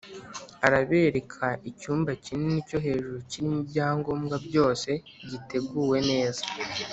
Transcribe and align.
Arabereka 0.65 1.45
icyumba 1.69 2.11
kinini 2.23 2.59
cyo 2.69 2.77
hejuru 2.85 3.17
kirimo 3.29 3.57
ibyangombwa 3.63 4.35
byose 4.47 4.89
giteguwe 5.29 5.97
neza 6.09 6.43